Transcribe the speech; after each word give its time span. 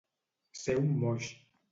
Ser 0.61 0.75
un 0.79 0.89
moix. 1.03 1.29